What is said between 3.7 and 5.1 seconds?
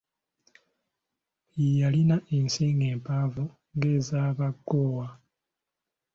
ng’ez’Abagoowa.